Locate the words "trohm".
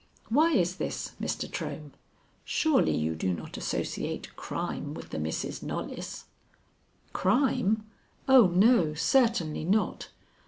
1.47-1.91